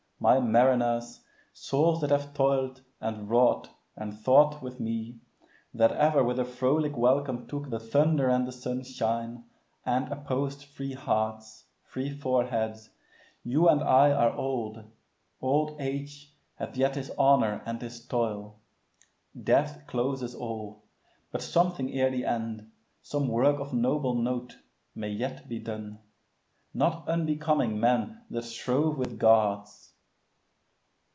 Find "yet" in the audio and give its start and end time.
16.77-16.93, 25.09-25.49